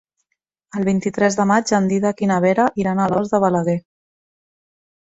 [0.79, 3.81] El vint-i-tres de maig en Dídac i na Vera iran a Alòs de Balaguer.